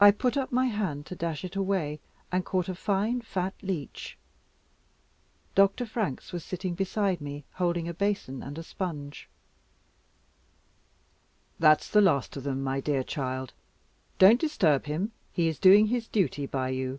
I 0.00 0.12
put 0.12 0.38
up 0.38 0.50
my 0.50 0.64
hand 0.68 1.04
to 1.04 1.14
dash 1.14 1.44
it 1.44 1.56
away, 1.56 2.00
and 2.32 2.42
caught 2.42 2.70
a 2.70 2.74
fine 2.74 3.20
fat 3.20 3.52
leech. 3.60 4.16
Dr. 5.54 5.84
Franks 5.84 6.32
was 6.32 6.42
sitting 6.42 6.72
by 6.74 7.18
me, 7.20 7.44
holding 7.52 7.86
a 7.86 7.92
basin 7.92 8.42
and 8.42 8.56
a 8.56 8.62
sponge. 8.62 9.28
"That's 11.58 11.90
the 11.90 12.00
last 12.00 12.34
of 12.38 12.44
them, 12.44 12.62
my 12.64 12.80
dear 12.80 13.04
child. 13.04 13.52
Don't 14.18 14.40
disturb 14.40 14.86
him. 14.86 15.12
He 15.32 15.48
is 15.48 15.58
doing 15.58 15.88
his 15.88 16.08
duty 16.08 16.46
by 16.46 16.70
you." 16.70 16.98